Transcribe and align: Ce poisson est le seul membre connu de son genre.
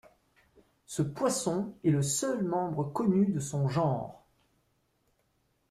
Ce 0.87 1.03
poisson 1.03 1.75
est 1.83 1.91
le 1.91 2.01
seul 2.01 2.43
membre 2.43 2.85
connu 2.85 3.27
de 3.27 3.39
son 3.39 3.67
genre. 3.67 4.25